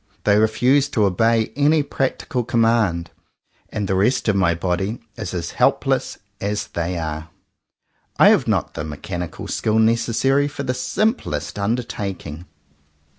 [0.23, 3.11] They refuse to obey any practical command;
[3.69, 7.29] and the rest of my body is as helpless as they are.
[8.17, 12.47] I have not the mechanical skill necessary for the simplest undertaking.